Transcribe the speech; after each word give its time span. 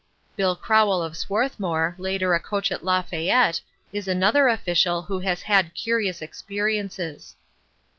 Bill 0.35 0.55
Crowell 0.55 1.03
of 1.03 1.15
Swarthmore, 1.15 1.93
later 1.99 2.33
a 2.33 2.39
coach 2.39 2.71
at 2.71 2.83
Lafayette, 2.83 3.61
is 3.93 4.07
another 4.07 4.47
official 4.47 5.03
who 5.03 5.19
has 5.19 5.43
had 5.43 5.75
curious 5.75 6.23
experiences. 6.23 7.35